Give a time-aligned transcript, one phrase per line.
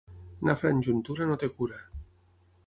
[0.47, 1.79] Nafra en juntura no té cura.